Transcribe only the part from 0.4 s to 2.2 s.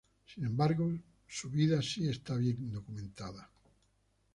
embargo, su vida sí